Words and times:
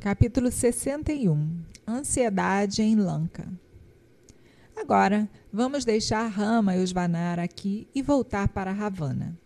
Capítulo 0.00 0.48
61 0.48 1.60
Ansiedade 1.84 2.82
em 2.82 2.94
Lanka 2.94 3.48
Agora, 4.76 5.28
vamos 5.52 5.84
deixar 5.84 6.24
Rama 6.28 6.76
e 6.76 6.78
os 6.84 6.92
Vanar 6.92 7.40
aqui 7.40 7.88
e 7.92 8.00
voltar 8.00 8.46
para 8.46 8.70
Ravana. 8.70 9.36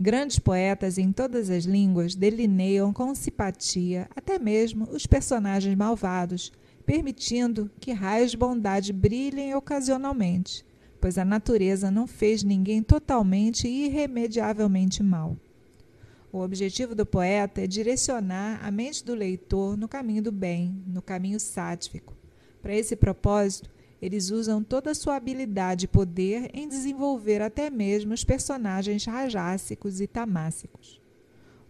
Grandes 0.00 0.38
poetas 0.38 0.96
em 0.96 1.12
todas 1.12 1.50
as 1.50 1.64
línguas 1.64 2.14
delineiam 2.14 2.90
com 2.90 3.14
simpatia 3.14 4.08
até 4.16 4.38
mesmo 4.38 4.88
os 4.90 5.06
personagens 5.06 5.76
malvados, 5.76 6.50
permitindo 6.86 7.70
que 7.78 7.92
raios 7.92 8.30
de 8.30 8.38
bondade 8.38 8.94
brilhem 8.94 9.54
ocasionalmente, 9.54 10.64
pois 10.98 11.18
a 11.18 11.24
natureza 11.24 11.90
não 11.90 12.06
fez 12.06 12.42
ninguém 12.42 12.82
totalmente 12.82 13.68
e 13.68 13.84
irremediavelmente 13.84 15.02
mal. 15.02 15.36
O 16.36 16.42
objetivo 16.42 16.94
do 16.94 17.06
poeta 17.06 17.62
é 17.62 17.66
direcionar 17.66 18.62
a 18.62 18.70
mente 18.70 19.02
do 19.02 19.14
leitor 19.14 19.74
no 19.74 19.88
caminho 19.88 20.22
do 20.22 20.30
bem, 20.30 20.84
no 20.86 21.00
caminho 21.00 21.40
sátifico. 21.40 22.14
Para 22.60 22.74
esse 22.74 22.94
propósito, 22.94 23.70
eles 24.02 24.30
usam 24.30 24.62
toda 24.62 24.90
a 24.90 24.94
sua 24.94 25.16
habilidade 25.16 25.86
e 25.86 25.88
poder 25.88 26.50
em 26.52 26.68
desenvolver 26.68 27.40
até 27.40 27.70
mesmo 27.70 28.12
os 28.12 28.22
personagens 28.22 29.06
rajássicos 29.06 29.98
e 29.98 30.06
tamássicos. 30.06 31.00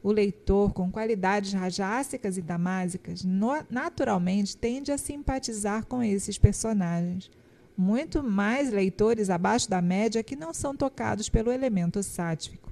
O 0.03 0.11
leitor 0.11 0.73
com 0.73 0.91
qualidades 0.91 1.53
rajássicas 1.53 2.37
e 2.37 2.43
tamásicas 2.43 3.25
naturalmente 3.71 4.57
tende 4.57 4.91
a 4.91 4.99
simpatizar 4.99 5.87
com 5.87 6.03
esses 6.03 6.39
personagens. 6.39 7.31
Muito 7.79 8.21
mais 8.21 8.73
leitores 8.73 9.31
abaixo 9.31 9.71
da 9.71 9.81
média 9.81 10.25
que 10.25 10.35
não 10.35 10.53
são 10.53 10.75
tocados 10.75 11.29
pelo 11.29 11.53
elemento 11.53 12.03
sátifico. 12.03 12.66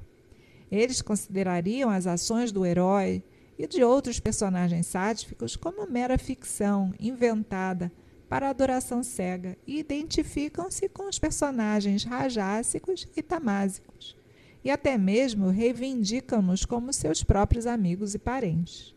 Eles 0.75 1.01
considerariam 1.01 1.89
as 1.89 2.05
ações 2.05 2.51
do 2.51 2.67
herói 2.67 3.23
e 3.57 3.65
de 3.65 3.85
outros 3.85 4.19
personagens 4.19 4.89
sáticos 4.89 5.55
como 5.55 5.89
mera 5.89 6.19
ficção 6.19 6.93
inventada 6.99 7.93
para 8.29 8.51
adoração 8.51 9.01
cega 9.01 9.57
e 9.65 9.79
identificam-se 9.79 10.89
com 10.89 11.09
os 11.09 11.17
personagens 11.17 12.03
rajássicos 12.03 13.07
e 13.17 13.23
tamásicos, 13.23 14.17
e 14.65 14.71
até 14.71 14.99
mesmo 14.99 15.49
reivindicam-nos 15.49 16.65
como 16.65 16.93
seus 16.93 17.23
próprios 17.23 17.69
amigos 17.69 18.17
e 18.17 18.19
parentes. 18.19 18.97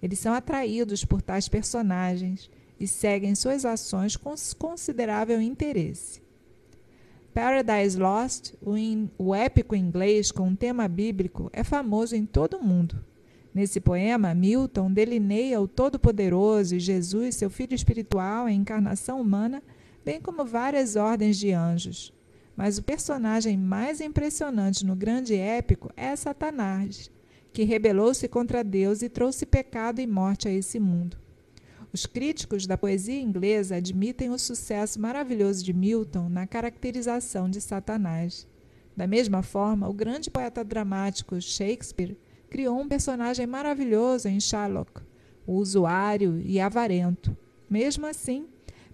Eles 0.00 0.20
são 0.20 0.32
atraídos 0.32 1.04
por 1.04 1.20
tais 1.20 1.48
personagens 1.48 2.48
e 2.78 2.86
seguem 2.86 3.34
suas 3.34 3.64
ações 3.64 4.14
com 4.14 4.36
considerável 4.56 5.40
interesse. 5.40 6.25
Paradise 7.36 7.98
Lost, 7.98 8.54
o, 8.62 8.78
in, 8.78 9.10
o 9.18 9.34
épico 9.34 9.76
inglês 9.76 10.32
com 10.32 10.44
um 10.48 10.56
tema 10.56 10.88
bíblico, 10.88 11.50
é 11.52 11.62
famoso 11.62 12.16
em 12.16 12.24
todo 12.24 12.56
o 12.56 12.64
mundo. 12.64 12.98
Nesse 13.54 13.78
poema, 13.78 14.34
Milton 14.34 14.90
delineia 14.90 15.60
o 15.60 15.68
Todo-Poderoso 15.68 16.74
e 16.74 16.80
Jesus, 16.80 17.34
seu 17.34 17.50
filho 17.50 17.74
espiritual, 17.74 18.48
em 18.48 18.58
encarnação 18.58 19.20
humana, 19.20 19.62
bem 20.02 20.18
como 20.18 20.46
várias 20.46 20.96
ordens 20.96 21.36
de 21.36 21.52
anjos. 21.52 22.10
Mas 22.56 22.78
o 22.78 22.82
personagem 22.82 23.54
mais 23.54 24.00
impressionante 24.00 24.86
no 24.86 24.96
grande 24.96 25.34
épico 25.34 25.92
é 25.94 26.16
Satanás, 26.16 27.10
que 27.52 27.64
rebelou-se 27.64 28.26
contra 28.28 28.64
Deus 28.64 29.02
e 29.02 29.10
trouxe 29.10 29.44
pecado 29.44 30.00
e 30.00 30.06
morte 30.06 30.48
a 30.48 30.50
esse 30.50 30.80
mundo. 30.80 31.18
Os 31.92 32.04
críticos 32.04 32.66
da 32.66 32.76
poesia 32.76 33.20
inglesa 33.20 33.76
admitem 33.76 34.30
o 34.30 34.38
sucesso 34.38 35.00
maravilhoso 35.00 35.64
de 35.64 35.72
Milton 35.72 36.28
na 36.28 36.46
caracterização 36.46 37.48
de 37.48 37.60
Satanás. 37.60 38.46
Da 38.96 39.06
mesma 39.06 39.42
forma, 39.42 39.88
o 39.88 39.92
grande 39.92 40.30
poeta 40.30 40.64
dramático 40.64 41.40
Shakespeare 41.40 42.16
criou 42.50 42.80
um 42.80 42.88
personagem 42.88 43.46
maravilhoso 43.46 44.28
em 44.28 44.40
Sherlock, 44.40 45.02
o 45.46 45.54
usuário 45.54 46.40
e 46.44 46.58
avarento. 46.60 47.36
Mesmo 47.68 48.06
assim, 48.06 48.46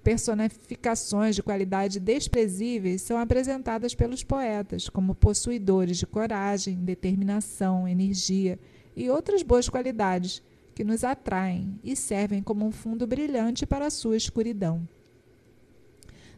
personificações 0.02 1.36
de 1.36 1.42
qualidade 1.42 2.00
desprezíveis 2.00 3.02
são 3.02 3.18
apresentadas 3.18 3.94
pelos 3.94 4.24
poetas 4.24 4.88
como 4.88 5.14
possuidores 5.14 5.98
de 5.98 6.06
coragem, 6.06 6.76
determinação, 6.76 7.86
energia 7.86 8.58
e 8.96 9.08
outras 9.08 9.42
boas 9.42 9.68
qualidades 9.68 10.42
que 10.82 10.84
nos 10.84 11.04
atraem 11.04 11.78
e 11.84 11.94
servem 11.94 12.42
como 12.42 12.66
um 12.66 12.72
fundo 12.72 13.06
brilhante 13.06 13.64
para 13.64 13.86
a 13.86 13.90
sua 13.90 14.16
escuridão. 14.16 14.82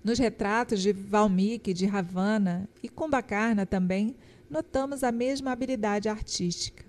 Nos 0.05 0.19
retratos 0.19 0.83
de 0.83 0.93
Valmiki, 0.93 1.73
de 1.73 1.87
Ravana 1.87 2.69
e 2.83 2.89
Kumbhakarna 2.91 3.65
também, 3.65 4.15
notamos 4.51 5.03
a 5.03 5.11
mesma 5.11 5.51
habilidade 5.51 6.11
artística. 6.11 6.85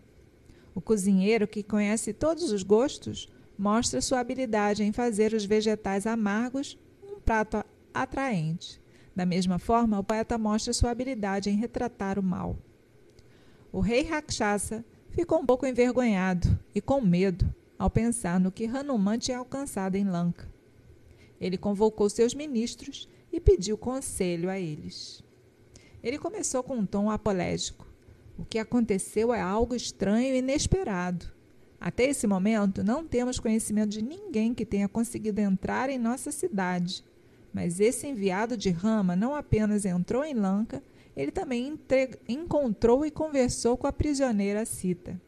O 0.74 0.82
cozinheiro 0.82 1.48
que 1.48 1.64
conhece 1.64 2.12
todos 2.12 2.52
os 2.52 2.62
gostos 2.62 3.32
mostra 3.58 4.02
sua 4.02 4.20
habilidade 4.20 4.84
em 4.84 4.92
fazer 4.92 5.34
os 5.34 5.46
vegetais 5.46 6.06
amargos 6.06 6.78
um 7.10 7.22
prato 7.22 7.64
atraente. 7.94 8.82
Da 9.16 9.26
mesma 9.26 9.58
forma, 9.60 9.98
o 9.98 10.04
poeta 10.04 10.38
mostra 10.38 10.74
sua 10.74 10.92
habilidade 10.92 11.50
em 11.50 11.56
retratar 11.56 12.20
o 12.20 12.24
mal. 12.24 12.58
O 13.72 13.80
rei 13.80 14.04
Rakshasa 14.04 14.84
ficou 15.16 15.40
um 15.40 15.46
pouco 15.46 15.66
envergonhado 15.66 16.60
e 16.76 16.82
com 16.82 17.00
medo 17.00 17.52
ao 17.80 17.90
pensar 17.90 18.38
no 18.38 18.52
que 18.52 18.66
Hanuman 18.66 19.18
tinha 19.18 19.38
alcançado 19.38 19.96
em 19.96 20.04
Lanka. 20.04 20.48
Ele 21.40 21.58
convocou 21.58 22.10
seus 22.10 22.34
ministros 22.34 23.08
e 23.32 23.40
pediu 23.40 23.78
conselho 23.78 24.50
a 24.50 24.60
eles. 24.60 25.24
Ele 26.04 26.20
começou 26.20 26.62
com 26.62 26.76
um 26.76 26.86
tom 26.86 27.10
apolégico. 27.10 27.88
O 28.38 28.44
que 28.44 28.60
aconteceu 28.60 29.34
é 29.34 29.40
algo 29.40 29.74
estranho 29.74 30.36
e 30.36 30.40
inesperado. 30.40 31.26
Até 31.80 32.04
esse 32.04 32.28
momento, 32.28 32.84
não 32.84 33.06
temos 33.06 33.40
conhecimento 33.40 33.90
de 33.90 34.02
ninguém 34.02 34.54
que 34.54 34.66
tenha 34.66 34.90
conseguido 34.90 35.40
entrar 35.40 35.90
em 35.90 35.98
nossa 35.98 36.32
cidade. 36.32 37.04
Mas 37.54 37.80
esse 37.80 38.06
enviado 38.06 38.58
de 38.58 38.70
Rama 38.70 39.16
não 39.16 39.34
apenas 39.34 39.86
entrou 39.86 40.26
em 40.26 40.34
Lanka, 40.34 40.84
ele 41.16 41.32
também 41.32 41.80
encontrou 42.28 43.06
e 43.06 43.12
conversou 43.12 43.78
com 43.78 43.88
a 43.88 43.94
prisioneira 43.94 44.66
Cita. 44.66 45.20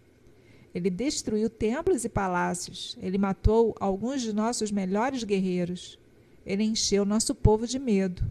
Ele 0.73 0.89
destruiu 0.89 1.49
templos 1.49 2.03
e 2.03 2.09
palácios. 2.09 2.97
Ele 3.01 3.17
matou 3.17 3.75
alguns 3.79 4.21
de 4.21 4.33
nossos 4.33 4.69
melhores 4.69 5.23
guerreiros. 5.23 5.97
Ele 6.45 6.63
encheu 6.63 7.05
nosso 7.05 7.33
povo 7.33 7.65
de 7.65 7.79
medo. 7.79 8.29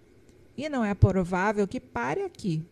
E 0.56 0.68
não 0.68 0.84
é 0.84 0.94
provável 0.94 1.66
que 1.66 1.80
pare 1.80 2.22
aqui. 2.22 2.62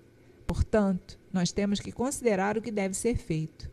Portanto, 0.46 1.18
nós 1.32 1.50
temos 1.50 1.80
que 1.80 1.90
considerar 1.90 2.56
o 2.56 2.62
que 2.62 2.70
deve 2.70 2.94
ser 2.94 3.16
feito. 3.16 3.70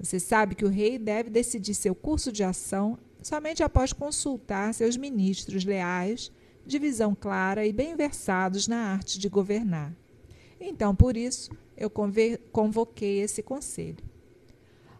Você 0.00 0.18
sabe 0.18 0.54
que 0.54 0.64
o 0.64 0.68
rei 0.68 0.98
deve 0.98 1.28
decidir 1.28 1.74
seu 1.74 1.94
curso 1.94 2.32
de 2.32 2.42
ação 2.42 2.98
somente 3.22 3.62
após 3.62 3.92
consultar 3.92 4.72
seus 4.72 4.96
ministros 4.96 5.64
leais, 5.64 6.32
de 6.64 6.78
visão 6.78 7.14
clara 7.14 7.66
e 7.66 7.72
bem 7.72 7.96
versados 7.96 8.66
na 8.66 8.92
arte 8.92 9.18
de 9.18 9.28
governar. 9.28 9.92
Então, 10.60 10.94
por 10.94 11.16
isso, 11.16 11.50
eu 11.76 11.90
convoquei 12.52 13.20
esse 13.20 13.42
conselho. 13.42 14.04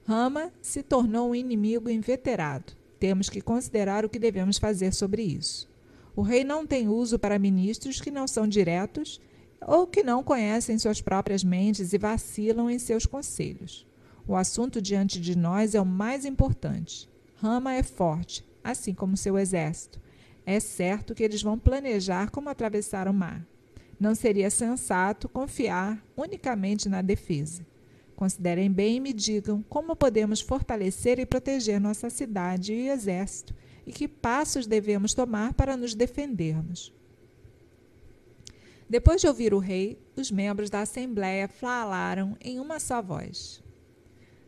Rama 0.05 0.53
se 0.63 0.83
tornou 0.83 1.31
um 1.31 1.35
inimigo 1.35 1.91
inveterado. 1.91 2.73
Temos 2.99 3.29
que 3.29 3.41
considerar 3.41 4.05
o 4.05 4.09
que 4.09 4.19
devemos 4.19 4.59
fazer 4.59 4.95
sobre 4.95 5.23
isso. 5.23 5.69
O 6.17 6.23
rei 6.23 6.43
não 6.43 6.67
tem 6.67 6.89
uso 6.89 7.19
para 7.19 7.39
ministros 7.39 8.01
que 8.01 8.11
não 8.11 8.27
são 8.27 8.49
diretos 8.49 9.21
ou 9.61 9.87
que 9.87 10.03
não 10.03 10.23
conhecem 10.23 10.79
suas 10.79 11.01
próprias 11.01 11.45
mentes 11.45 11.93
e 11.93 11.99
vacilam 11.99 12.71
em 12.71 12.79
seus 12.79 13.07
conselhos. 13.07 13.87
O 14.27 14.35
assunto 14.35 14.81
diante 14.81 15.21
de 15.21 15.37
nós 15.37 15.75
é 15.75 15.81
o 15.81 15.87
mais 15.87 16.25
importante. 16.25 17.09
Rama 17.37 17.75
é 17.75 17.83
forte, 17.83 18.45
assim 18.65 18.93
como 18.93 19.17
seu 19.17 19.39
exército. 19.39 20.01
É 20.45 20.59
certo 20.59 21.15
que 21.15 21.23
eles 21.23 21.43
vão 21.43 21.59
planejar 21.59 22.31
como 22.31 22.49
atravessar 22.49 23.09
o 23.09 23.15
mar. 23.15 23.47
Não 23.99 24.15
seria 24.15 24.51
sensato 24.51 25.29
confiar 25.29 26.03
unicamente 26.17 26.89
na 26.89 27.03
defesa. 27.03 27.67
Considerem 28.15 28.71
bem 28.71 28.97
e 28.97 29.01
me 29.01 29.13
digam 29.13 29.63
como 29.69 29.97
podemos 29.97 30.41
fortalecer 30.41 31.19
e 31.19 31.27
proteger 31.27 31.81
nossa 31.81 32.11
cidade 32.11 32.73
e 32.73 32.89
exército 32.89 33.55
e 33.87 33.93
que 33.93 34.09
passos 34.09 34.67
devemos 34.67 35.15
tomar 35.15 35.53
para 35.55 35.77
nos 35.77 35.95
defendermos. 35.95 36.93
Depois 38.89 39.21
de 39.21 39.27
ouvir 39.27 39.53
o 39.53 39.59
rei, 39.59 40.01
os 40.17 40.31
membros 40.31 40.71
da 40.71 40.81
assembleia 40.81 41.47
falaram 41.47 42.37
em 42.41 42.59
uma 42.59 42.81
só 42.81 43.03
voz. 43.03 43.63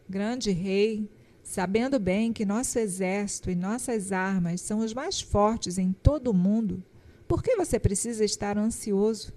Grande 0.08 0.50
rei, 0.50 1.10
sabendo 1.42 1.98
bem 1.98 2.32
que 2.32 2.46
nosso 2.46 2.78
exército 2.78 3.50
e 3.50 3.54
nossas 3.54 4.12
armas 4.12 4.60
são 4.60 4.78
os 4.78 4.94
mais 4.94 5.20
fortes 5.20 5.78
em 5.78 5.92
todo 5.92 6.28
o 6.28 6.34
mundo, 6.34 6.82
por 7.28 7.44
que 7.44 7.54
você 7.54 7.78
precisa 7.78 8.24
estar 8.24 8.58
ansioso? 8.58 9.32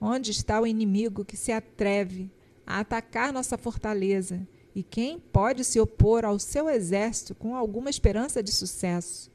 Onde 0.00 0.30
está 0.30 0.60
o 0.60 0.66
inimigo 0.66 1.24
que 1.24 1.36
se 1.36 1.52
atreve 1.52 2.30
a 2.66 2.80
atacar 2.80 3.32
nossa 3.32 3.56
fortaleza? 3.56 4.46
E 4.74 4.82
quem 4.82 5.18
pode 5.18 5.64
se 5.64 5.80
opor 5.80 6.24
ao 6.24 6.38
seu 6.38 6.68
exército 6.68 7.34
com 7.34 7.56
alguma 7.56 7.88
esperança 7.88 8.42
de 8.42 8.52
sucesso? 8.52 9.30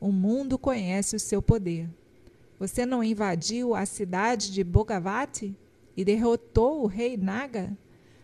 O 0.00 0.10
mundo 0.10 0.58
conhece 0.58 1.14
o 1.14 1.20
seu 1.20 1.40
poder. 1.40 1.88
Você 2.58 2.84
não 2.84 3.02
invadiu 3.02 3.74
a 3.74 3.86
cidade 3.86 4.52
de 4.52 4.64
Bogavati 4.64 5.56
e 5.96 6.04
derrotou 6.04 6.82
o 6.82 6.86
rei 6.86 7.16
Naga? 7.16 7.76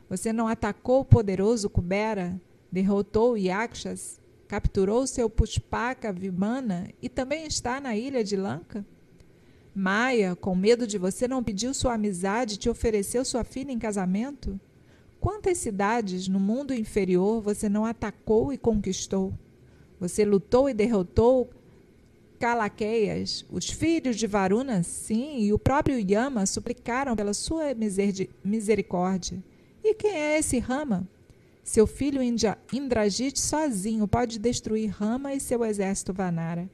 Você 0.08 0.32
não 0.32 0.48
atacou 0.48 1.00
o 1.00 1.04
poderoso 1.04 1.70
Kubera, 1.70 2.40
derrotou 2.72 3.36
Yakshas 3.36 4.20
capturou 4.48 5.06
seu 5.06 5.28
Pushpaka 5.28 6.10
Vimana 6.10 6.88
e 7.02 7.08
também 7.08 7.46
está 7.46 7.78
na 7.80 7.94
ilha 7.94 8.24
de 8.24 8.34
Lanka? 8.34 8.84
Maia, 9.78 10.34
com 10.34 10.56
medo 10.56 10.88
de 10.88 10.98
você, 10.98 11.28
não 11.28 11.40
pediu 11.40 11.72
sua 11.72 11.94
amizade 11.94 12.54
e 12.54 12.56
te 12.56 12.68
ofereceu 12.68 13.24
sua 13.24 13.44
filha 13.44 13.70
em 13.70 13.78
casamento? 13.78 14.58
Quantas 15.20 15.58
cidades 15.58 16.26
no 16.26 16.40
mundo 16.40 16.74
inferior 16.74 17.40
você 17.40 17.68
não 17.68 17.84
atacou 17.84 18.52
e 18.52 18.58
conquistou? 18.58 19.32
Você 20.00 20.24
lutou 20.24 20.68
e 20.68 20.74
derrotou 20.74 21.48
Calaqueias, 22.40 23.46
os 23.48 23.70
filhos 23.70 24.16
de 24.16 24.26
Varuna, 24.26 24.82
sim, 24.82 25.38
e 25.42 25.52
o 25.52 25.58
próprio 25.58 25.98
Yama 25.98 26.44
suplicaram 26.44 27.14
pela 27.14 27.32
sua 27.32 27.66
misericórdia. 28.44 29.40
E 29.84 29.94
quem 29.94 30.10
é 30.10 30.38
esse 30.40 30.58
Rama? 30.58 31.08
Seu 31.62 31.86
filho 31.86 32.20
Indrajit 32.72 33.38
sozinho 33.38 34.08
pode 34.08 34.40
destruir 34.40 34.90
Rama 34.90 35.34
e 35.34 35.40
seu 35.40 35.64
exército 35.64 36.12
Vanara. 36.12 36.68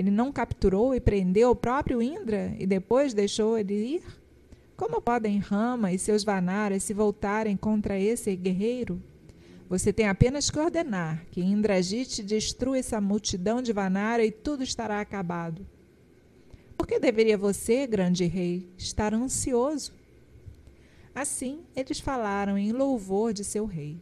Ele 0.00 0.10
não 0.10 0.32
capturou 0.32 0.94
e 0.94 0.98
prendeu 0.98 1.50
o 1.50 1.54
próprio 1.54 2.00
Indra 2.00 2.56
e 2.58 2.66
depois 2.66 3.12
deixou 3.12 3.58
ele 3.58 3.74
ir? 3.74 4.02
Como 4.74 4.98
podem 4.98 5.38
Rama 5.38 5.92
e 5.92 5.98
seus 5.98 6.24
Vanaras 6.24 6.84
se 6.84 6.94
voltarem 6.94 7.54
contra 7.54 8.00
esse 8.00 8.34
guerreiro? 8.34 8.98
Você 9.68 9.92
tem 9.92 10.08
apenas 10.08 10.48
que 10.48 10.58
ordenar 10.58 11.26
que 11.30 11.42
Indrajit 11.42 12.22
destrua 12.22 12.78
essa 12.78 12.98
multidão 12.98 13.60
de 13.60 13.74
Vanara 13.74 14.24
e 14.24 14.30
tudo 14.30 14.64
estará 14.64 15.02
acabado. 15.02 15.66
Por 16.78 16.86
que 16.86 16.98
deveria 16.98 17.36
você, 17.36 17.86
grande 17.86 18.24
rei, 18.24 18.70
estar 18.78 19.12
ansioso? 19.12 19.92
Assim, 21.14 21.60
eles 21.76 22.00
falaram 22.00 22.56
em 22.56 22.72
louvor 22.72 23.34
de 23.34 23.44
seu 23.44 23.66
rei. 23.66 24.00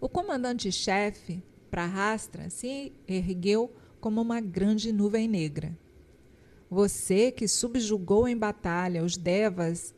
O 0.00 0.08
comandante-chefe, 0.08 1.40
Prahastra, 1.70 2.50
se 2.50 2.92
ergueu 3.06 3.70
como 4.00 4.20
uma 4.20 4.40
grande 4.40 4.92
nuvem 4.92 5.28
negra. 5.28 5.76
Você 6.70 7.30
que 7.30 7.46
subjugou 7.46 8.26
em 8.26 8.36
batalha 8.36 9.04
os 9.04 9.16
Devas, 9.16 9.94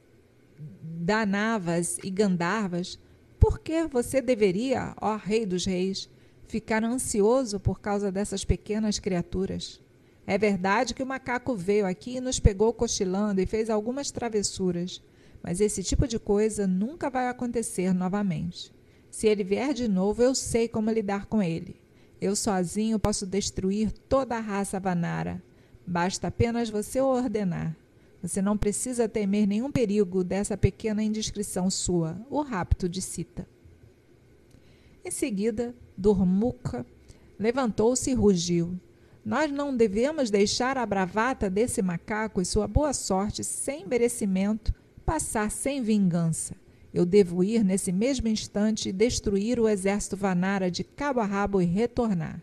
Danavas 0.83 1.99
e 2.03 2.11
Gandharvas, 2.11 2.99
por 3.39 3.61
que 3.61 3.87
você 3.87 4.21
deveria, 4.21 4.95
ó 5.01 5.17
Rei 5.17 5.47
dos 5.47 5.65
Reis, 5.65 6.11
ficar 6.47 6.83
ansioso 6.85 7.61
por 7.61 7.81
causa 7.81 8.11
dessas 8.11 8.45
pequenas 8.45 8.99
criaturas? 8.99 9.81
É 10.27 10.37
verdade 10.37 10.93
que 10.93 11.03
o 11.03 11.07
macaco 11.07 11.55
veio 11.55 11.87
aqui 11.87 12.17
e 12.17 12.21
nos 12.21 12.39
pegou 12.39 12.73
cochilando 12.73 13.41
e 13.41 13.47
fez 13.47 13.71
algumas 13.71 14.11
travessuras, 14.11 15.03
mas 15.43 15.61
esse 15.61 15.83
tipo 15.83 16.07
de 16.07 16.19
coisa 16.19 16.67
nunca 16.67 17.09
vai 17.09 17.29
acontecer 17.29 17.95
novamente. 17.95 18.71
Se 19.11 19.27
ele 19.27 19.43
vier 19.43 19.73
de 19.73 19.89
novo, 19.89 20.23
eu 20.23 20.35
sei 20.35 20.69
como 20.69 20.91
lidar 20.91 21.27
com 21.27 21.43
ele. 21.43 21.77
Eu 22.21 22.35
sozinho 22.35 22.99
posso 22.99 23.25
destruir 23.27 23.93
toda 23.93 24.37
a 24.37 24.41
raça 24.41 24.81
Vanara. 24.81 25.43
Basta 25.87 26.27
apenas 26.29 26.69
você 26.69 27.01
ordenar. 27.01 27.77
Você 28.21 28.43
não 28.43 28.59
precisa 28.59 29.09
temer 29.09 29.47
nenhum 29.47 29.71
perigo 29.71 30.25
dessa 30.25 30.57
pequena 30.57 31.03
indiscrição 31.03 31.71
sua, 31.71 32.21
o 32.29 32.43
rapto 32.43 32.89
de 32.89 33.01
Sita. 33.01 33.47
Em 35.05 35.11
seguida, 35.11 35.75
Durmuka 35.97 36.85
levantou-se 37.39 38.11
e 38.11 38.15
rugiu. 38.15 38.79
Nós 39.25 39.51
não 39.53 39.77
devemos 39.77 40.31
deixar 40.31 40.77
a 40.77 40.85
bravata 40.85 41.49
desse 41.49 41.81
macaco 41.81 42.41
e 42.41 42.45
sua 42.45 42.67
boa 42.67 42.93
sorte 42.93 43.45
sem 43.45 43.87
merecimento 43.87 44.75
passar 45.07 45.51
sem 45.51 45.83
vingança. 45.83 46.55
Eu 46.93 47.05
devo 47.05 47.45
ir 47.45 47.65
nesse 47.65 47.93
mesmo 47.93 48.29
instante 48.29 48.93
destruir 48.93 49.61
o 49.61 49.69
exército 49.69 50.17
Vanara 50.17 50.71
de 50.71 50.83
cabo 50.83 51.21
a 51.21 51.25
rabo 51.25 51.61
e 51.61 51.65
retornar. 51.65 52.43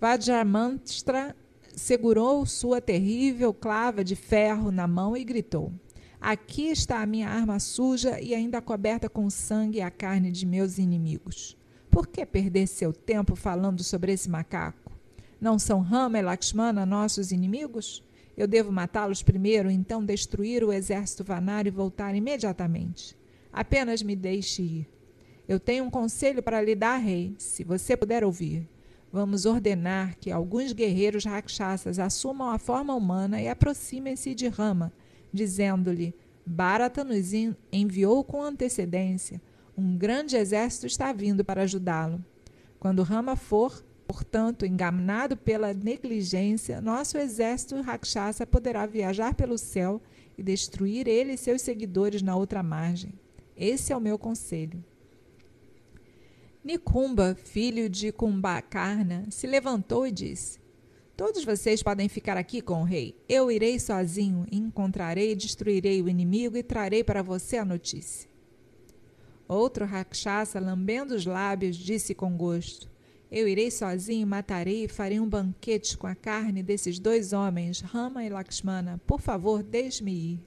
Vajramantra 0.00 1.36
segurou 1.76 2.44
sua 2.44 2.80
terrível 2.80 3.52
clava 3.52 4.02
de 4.02 4.16
ferro 4.16 4.70
na 4.70 4.86
mão 4.86 5.16
e 5.16 5.24
gritou: 5.24 5.72
Aqui 6.20 6.68
está 6.68 7.00
a 7.00 7.06
minha 7.06 7.28
arma 7.28 7.58
suja 7.58 8.20
e 8.20 8.34
ainda 8.34 8.62
coberta 8.62 9.08
com 9.08 9.28
sangue 9.28 9.78
e 9.78 9.82
a 9.82 9.90
carne 9.90 10.30
de 10.30 10.46
meus 10.46 10.78
inimigos. 10.78 11.56
Por 11.90 12.06
que 12.06 12.24
perder 12.24 12.66
seu 12.66 12.92
tempo 12.92 13.36
falando 13.36 13.82
sobre 13.82 14.12
esse 14.12 14.30
macaco? 14.30 14.92
Não 15.40 15.58
são 15.58 15.80
Rama 15.80 16.18
e 16.18 16.22
Lakshmana 16.22 16.86
nossos 16.86 17.32
inimigos? 17.32 18.02
Eu 18.42 18.48
devo 18.48 18.72
matá-los 18.72 19.22
primeiro, 19.22 19.70
então 19.70 20.04
destruir 20.04 20.64
o 20.64 20.72
exército 20.72 21.22
Vanar 21.22 21.64
e 21.68 21.70
voltar 21.70 22.12
imediatamente. 22.12 23.16
Apenas 23.52 24.02
me 24.02 24.16
deixe 24.16 24.62
ir. 24.62 24.90
Eu 25.46 25.60
tenho 25.60 25.84
um 25.84 25.90
conselho 25.90 26.42
para 26.42 26.60
lhe 26.60 26.74
dar, 26.74 26.96
rei, 26.96 27.36
se 27.38 27.62
você 27.62 27.96
puder 27.96 28.24
ouvir. 28.24 28.68
Vamos 29.12 29.46
ordenar 29.46 30.16
que 30.18 30.28
alguns 30.28 30.72
guerreiros 30.72 31.24
rakshasas 31.24 32.00
assumam 32.00 32.50
a 32.50 32.58
forma 32.58 32.92
humana 32.96 33.40
e 33.40 33.46
aproximem-se 33.46 34.34
de 34.34 34.48
Rama, 34.48 34.92
dizendo-lhe: 35.32 36.12
Bharata 36.44 37.04
nos 37.04 37.32
enviou 37.72 38.24
com 38.24 38.42
antecedência. 38.42 39.40
Um 39.78 39.96
grande 39.96 40.34
exército 40.34 40.88
está 40.88 41.12
vindo 41.12 41.44
para 41.44 41.62
ajudá-lo. 41.62 42.20
Quando 42.80 43.04
Rama 43.04 43.36
for, 43.36 43.84
portanto, 44.12 44.66
enganado 44.66 45.38
pela 45.38 45.72
negligência, 45.72 46.82
nosso 46.82 47.16
exército 47.16 47.80
rakshasa 47.80 48.46
poderá 48.46 48.84
viajar 48.84 49.32
pelo 49.32 49.56
céu 49.56 50.02
e 50.36 50.42
destruir 50.42 51.08
ele 51.08 51.32
e 51.32 51.38
seus 51.38 51.62
seguidores 51.62 52.20
na 52.20 52.36
outra 52.36 52.62
margem. 52.62 53.14
Esse 53.56 53.90
é 53.90 53.96
o 53.96 54.00
meu 54.00 54.18
conselho. 54.18 54.84
Nicumba, 56.62 57.34
filho 57.42 57.88
de 57.88 58.12
Kumbakarna, 58.12 59.24
se 59.30 59.46
levantou 59.46 60.06
e 60.06 60.12
disse: 60.12 60.60
Todos 61.16 61.42
vocês 61.42 61.82
podem 61.82 62.06
ficar 62.06 62.36
aqui 62.36 62.60
com 62.60 62.82
o 62.82 62.84
rei. 62.84 63.16
Eu 63.26 63.50
irei 63.50 63.80
sozinho, 63.80 64.46
encontrarei 64.52 65.34
destruirei 65.34 66.02
o 66.02 66.08
inimigo 66.08 66.58
e 66.58 66.62
trarei 66.62 67.02
para 67.02 67.22
você 67.22 67.56
a 67.56 67.64
notícia. 67.64 68.28
Outro 69.48 69.86
Rakshasa, 69.86 70.60
lambendo 70.60 71.14
os 71.14 71.24
lábios, 71.24 71.76
disse 71.76 72.14
com 72.14 72.36
gosto: 72.36 72.91
Eu 73.34 73.48
irei 73.48 73.70
sozinho, 73.70 74.26
matarei 74.26 74.84
e 74.84 74.88
farei 74.88 75.18
um 75.18 75.26
banquete 75.26 75.96
com 75.96 76.06
a 76.06 76.14
carne 76.14 76.62
desses 76.62 76.98
dois 76.98 77.32
homens, 77.32 77.80
Rama 77.80 78.22
e 78.22 78.28
Lakshmana. 78.28 79.00
Por 79.06 79.22
favor, 79.22 79.62
deixe-me 79.62 80.12
ir. 80.12 80.40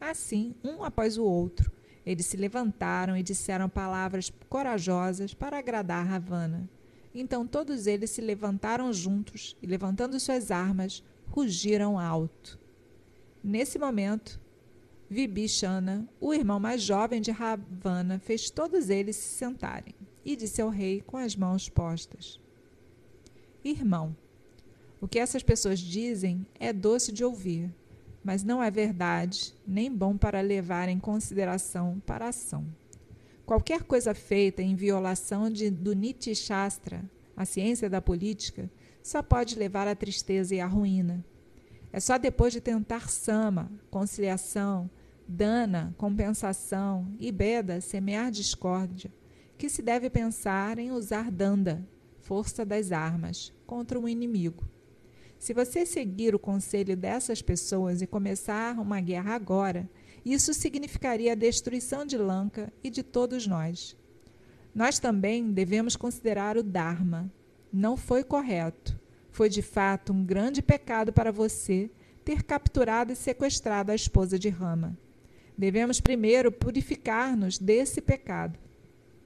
Assim, 0.00 0.56
um 0.64 0.82
após 0.82 1.16
o 1.16 1.22
outro, 1.22 1.70
eles 2.04 2.26
se 2.26 2.36
levantaram 2.36 3.16
e 3.16 3.22
disseram 3.22 3.68
palavras 3.68 4.32
corajosas 4.48 5.34
para 5.34 5.56
agradar 5.56 6.04
Ravana. 6.04 6.68
Então 7.14 7.46
todos 7.46 7.86
eles 7.86 8.10
se 8.10 8.20
levantaram 8.20 8.92
juntos 8.92 9.56
e, 9.62 9.66
levantando 9.68 10.18
suas 10.18 10.50
armas, 10.50 11.04
rugiram 11.28 11.96
alto. 11.96 12.58
Nesse 13.40 13.78
momento, 13.78 14.40
Vibhishana, 15.12 16.08
o 16.20 16.34
irmão 16.34 16.58
mais 16.58 16.82
jovem 16.82 17.20
de 17.20 17.30
Ravana, 17.30 18.18
fez 18.18 18.50
todos 18.50 18.90
eles 18.90 19.14
se 19.14 19.36
sentarem 19.36 19.94
e 20.24 20.34
disse 20.34 20.60
ao 20.60 20.68
rei 20.68 21.00
com 21.00 21.16
as 21.16 21.36
mãos 21.36 21.68
postas: 21.68 22.40
Irmão, 23.64 24.16
o 25.00 25.06
que 25.06 25.18
essas 25.18 25.42
pessoas 25.42 25.78
dizem 25.78 26.44
é 26.58 26.72
doce 26.72 27.12
de 27.12 27.24
ouvir 27.24 27.72
mas 28.24 28.44
não 28.44 28.62
é 28.62 28.70
verdade, 28.70 29.54
nem 29.66 29.90
bom 29.90 30.16
para 30.16 30.40
levar 30.40 30.88
em 30.88 30.98
consideração 30.98 32.00
para 32.06 32.26
a 32.26 32.28
ação. 32.28 32.64
Qualquer 33.44 33.82
coisa 33.82 34.14
feita 34.14 34.62
em 34.62 34.76
violação 34.76 35.50
de, 35.50 35.68
do 35.70 35.92
Niti 35.92 36.34
Shastra, 36.34 37.04
a 37.36 37.44
ciência 37.44 37.90
da 37.90 38.00
política, 38.00 38.70
só 39.02 39.22
pode 39.22 39.58
levar 39.58 39.88
à 39.88 39.96
tristeza 39.96 40.54
e 40.54 40.60
à 40.60 40.66
ruína. 40.66 41.24
É 41.92 41.98
só 41.98 42.16
depois 42.16 42.52
de 42.52 42.60
tentar 42.60 43.10
sama, 43.10 43.70
conciliação, 43.90 44.88
dana, 45.32 45.94
compensação 45.96 47.08
e 47.18 47.32
beda, 47.32 47.80
semear 47.80 48.30
discórdia, 48.30 49.10
que 49.56 49.68
se 49.68 49.80
deve 49.80 50.10
pensar 50.10 50.78
em 50.78 50.92
usar 50.92 51.30
danda, 51.30 51.86
força 52.20 52.64
das 52.64 52.92
armas, 52.92 53.52
contra 53.66 53.98
um 53.98 54.08
inimigo. 54.08 54.62
Se 55.38 55.54
você 55.54 55.86
seguir 55.86 56.34
o 56.34 56.38
conselho 56.38 56.96
dessas 56.96 57.40
pessoas 57.42 58.02
e 58.02 58.06
começar 58.06 58.78
uma 58.78 59.00
guerra 59.00 59.34
agora, 59.34 59.88
isso 60.24 60.54
significaria 60.54 61.32
a 61.32 61.36
destruição 61.36 62.04
de 62.04 62.16
Lanka 62.16 62.72
e 62.84 62.90
de 62.90 63.02
todos 63.02 63.46
nós. 63.46 63.96
Nós 64.74 64.98
também 64.98 65.50
devemos 65.50 65.96
considerar 65.96 66.56
o 66.56 66.62
Dharma. 66.62 67.32
Não 67.72 67.96
foi 67.96 68.22
correto. 68.22 69.00
Foi 69.30 69.48
de 69.48 69.62
fato 69.62 70.12
um 70.12 70.24
grande 70.24 70.62
pecado 70.62 71.12
para 71.12 71.32
você 71.32 71.90
ter 72.24 72.42
capturado 72.42 73.12
e 73.12 73.16
sequestrado 73.16 73.90
a 73.90 73.94
esposa 73.94 74.38
de 74.38 74.48
Rama. 74.48 74.96
Devemos 75.56 76.00
primeiro 76.00 76.50
purificar-nos 76.50 77.58
desse 77.58 78.00
pecado. 78.00 78.58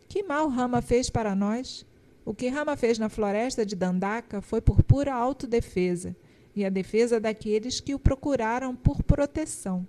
Que 0.09 0.23
mal 0.23 0.49
Rama 0.49 0.83
fez 0.83 1.11
para 1.11 1.35
nós? 1.35 1.87
O 2.25 2.35
que 2.35 2.49
Rama 2.49 2.77
fez 2.77 2.99
na 2.99 3.09
floresta 3.09 3.65
de 3.65 3.77
Dandaka 3.77 4.41
foi 4.41 4.61
por 4.61 4.83
pura 4.83 5.15
autodefesa 5.15 6.17
e 6.55 6.65
a 6.65 6.69
defesa 6.69 7.21
daqueles 7.21 7.81
que 7.81 7.95
o 7.95 7.99
procuraram 7.99 8.75
por 8.75 9.03
proteção. 9.03 9.87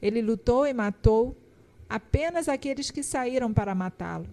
Ele 0.00 0.22
lutou 0.22 0.66
e 0.66 0.72
matou 0.72 1.36
apenas 1.88 2.48
aqueles 2.48 2.90
que 2.90 3.02
saíram 3.02 3.52
para 3.52 3.74
matá-lo. 3.74 4.28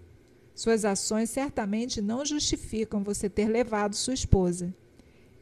Suas 0.54 0.84
ações 0.84 1.30
certamente 1.30 2.00
não 2.00 2.24
justificam 2.24 3.02
você 3.02 3.28
ter 3.28 3.48
levado 3.48 3.96
sua 3.96 4.14
esposa. 4.14 4.72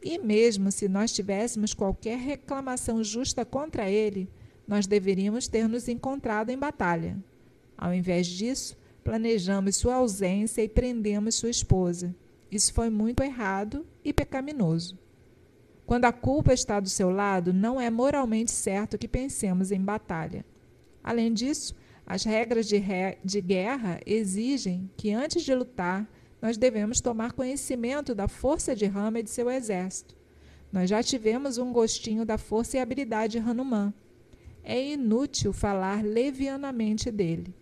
E 0.01 0.17
mesmo 0.17 0.71
se 0.71 0.87
nós 0.87 1.13
tivéssemos 1.13 1.73
qualquer 1.73 2.17
reclamação 2.17 3.03
justa 3.03 3.45
contra 3.45 3.89
ele, 3.89 4.27
nós 4.67 4.87
deveríamos 4.87 5.47
ter 5.47 5.67
nos 5.67 5.87
encontrado 5.87 6.49
em 6.49 6.57
batalha. 6.57 7.17
Ao 7.77 7.93
invés 7.93 8.27
disso, 8.27 8.77
planejamos 9.03 9.75
sua 9.75 9.95
ausência 9.95 10.61
e 10.61 10.69
prendemos 10.69 11.35
sua 11.35 11.49
esposa. 11.49 12.15
Isso 12.51 12.73
foi 12.73 12.89
muito 12.89 13.23
errado 13.23 13.85
e 14.03 14.13
pecaminoso. 14.13 14.97
Quando 15.85 16.05
a 16.05 16.13
culpa 16.13 16.53
está 16.53 16.79
do 16.79 16.87
seu 16.87 17.09
lado, 17.09 17.51
não 17.51 17.79
é 17.79 17.89
moralmente 17.89 18.51
certo 18.51 18.97
que 18.97 19.07
pensemos 19.07 19.71
em 19.71 19.81
batalha. 19.81 20.45
Além 21.03 21.33
disso, 21.33 21.75
as 22.05 22.23
regras 22.23 22.67
de, 22.67 22.77
re... 22.77 23.17
de 23.23 23.41
guerra 23.41 23.99
exigem 24.05 24.89
que, 24.95 25.11
antes 25.11 25.43
de 25.43 25.53
lutar, 25.53 26.07
nós 26.41 26.57
devemos 26.57 27.01
tomar 27.01 27.33
conhecimento 27.33 28.13
da 28.13 28.27
força 28.27 28.75
de 28.75 28.85
Rama 28.85 29.19
e 29.19 29.23
de 29.23 29.29
seu 29.29 29.49
exército. 29.49 30.15
Nós 30.71 30.89
já 30.89 31.03
tivemos 31.03 31.57
um 31.57 31.71
gostinho 31.71 32.25
da 32.25 32.37
força 32.37 32.77
e 32.77 32.79
habilidade 32.79 33.39
de 33.39 33.49
Hanuman. 33.49 33.93
É 34.63 34.81
inútil 34.81 35.51
falar 35.51 36.03
levianamente 36.03 37.11
dele. 37.11 37.53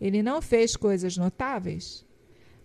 Ele 0.00 0.22
não 0.22 0.40
fez 0.40 0.76
coisas 0.76 1.16
notáveis? 1.16 2.04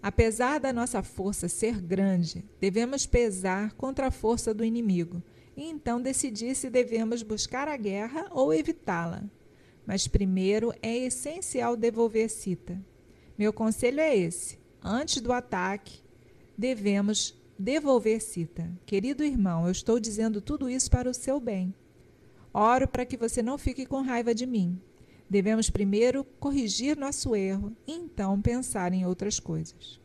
Apesar 0.02 0.60
da 0.60 0.72
nossa 0.72 1.04
força 1.04 1.50
ser 1.50 1.82
grande, 1.82 2.46
devemos 2.60 3.06
pesar 3.06 3.74
contra 3.74 4.08
a 4.08 4.12
força 4.12 4.54
do 4.54 4.64
inimigo 4.64 5.22
e 5.58 5.64
então 5.64 6.02
decidir 6.02 6.56
se 6.56 6.70
devemos 6.70 7.22
buscar 7.22 7.68
a 7.68 7.76
guerra 7.76 8.28
ou 8.32 8.54
evitá-la. 8.54 9.24
Mas 9.86 10.08
primeiro 10.08 10.74
é 10.82 10.96
essencial 10.96 11.76
devolver 11.76 12.30
Cita. 12.30 12.80
Meu 13.38 13.52
conselho 13.52 14.00
é 14.00 14.16
esse: 14.16 14.58
antes 14.82 15.22
do 15.22 15.34
ataque, 15.34 16.00
devemos 16.58 17.38
devolver 17.58 18.22
Cita. 18.22 18.72
Querido 18.86 19.24
irmão, 19.24 19.66
eu 19.66 19.72
estou 19.72 20.00
dizendo 20.00 20.40
tudo 20.40 20.70
isso 20.70 20.90
para 20.90 21.10
o 21.10 21.14
seu 21.14 21.40
bem. 21.42 21.74
Oro 22.54 22.88
para 22.88 23.06
que 23.06 23.18
você 23.18 23.42
não 23.42 23.58
fique 23.58 23.86
com 23.86 24.02
raiva 24.02 24.34
de 24.34 24.46
mim. 24.46 24.80
Devemos 25.30 25.70
primeiro 25.70 26.24
corrigir 26.40 26.98
nosso 26.98 27.36
erro 27.36 27.76
e 27.86 27.94
então 27.94 28.42
pensar 28.42 28.94
em 28.94 29.06
outras 29.06 29.40
coisas. 29.40 30.00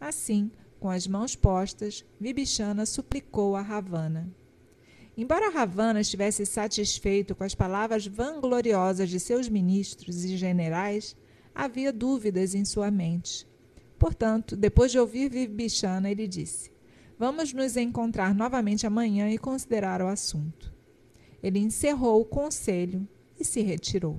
Assim, 0.00 0.50
com 0.80 0.90
as 0.90 1.06
mãos 1.06 1.36
postas, 1.36 2.04
Vibhishana 2.18 2.84
suplicou 2.84 3.54
a 3.54 3.62
Ravana: 3.62 4.28
Embora 5.16 5.50
Ravana 5.50 6.00
estivesse 6.00 6.46
satisfeito 6.46 7.34
com 7.34 7.44
as 7.44 7.54
palavras 7.54 8.06
vangloriosas 8.06 9.08
de 9.08 9.20
seus 9.20 9.48
ministros 9.48 10.24
e 10.24 10.36
generais, 10.36 11.14
havia 11.54 11.92
dúvidas 11.92 12.54
em 12.54 12.64
sua 12.64 12.90
mente. 12.90 13.46
Portanto, 13.98 14.56
depois 14.56 14.90
de 14.90 14.98
ouvir 14.98 15.30
Vibhishana, 15.30 16.10
ele 16.10 16.26
disse: 16.26 16.72
Vamos 17.18 17.52
nos 17.52 17.76
encontrar 17.76 18.34
novamente 18.34 18.86
amanhã 18.86 19.30
e 19.30 19.36
considerar 19.36 20.00
o 20.00 20.08
assunto. 20.08 20.72
Ele 21.42 21.58
encerrou 21.58 22.20
o 22.20 22.24
conselho 22.24 23.06
e 23.38 23.44
se 23.44 23.62
retirou. 23.62 24.16